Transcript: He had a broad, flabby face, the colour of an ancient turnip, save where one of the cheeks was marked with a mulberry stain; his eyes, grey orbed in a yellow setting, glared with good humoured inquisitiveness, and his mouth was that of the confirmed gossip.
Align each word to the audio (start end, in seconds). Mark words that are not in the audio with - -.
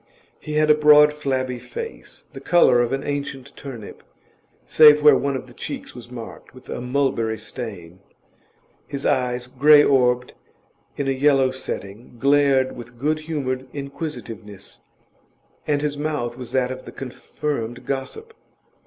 He 0.39 0.53
had 0.53 0.71
a 0.71 0.73
broad, 0.73 1.13
flabby 1.13 1.59
face, 1.59 2.23
the 2.33 2.39
colour 2.41 2.81
of 2.81 2.91
an 2.91 3.03
ancient 3.03 3.55
turnip, 3.55 4.01
save 4.65 5.03
where 5.03 5.15
one 5.15 5.35
of 5.35 5.45
the 5.45 5.53
cheeks 5.53 5.93
was 5.93 6.09
marked 6.09 6.55
with 6.55 6.67
a 6.69 6.81
mulberry 6.81 7.37
stain; 7.37 7.99
his 8.87 9.05
eyes, 9.05 9.45
grey 9.45 9.83
orbed 9.83 10.33
in 10.97 11.07
a 11.07 11.11
yellow 11.11 11.51
setting, 11.51 12.15
glared 12.17 12.75
with 12.75 12.97
good 12.97 13.19
humoured 13.19 13.67
inquisitiveness, 13.73 14.79
and 15.67 15.83
his 15.83 15.97
mouth 15.97 16.35
was 16.35 16.51
that 16.51 16.71
of 16.71 16.81
the 16.81 16.91
confirmed 16.91 17.85
gossip. 17.85 18.33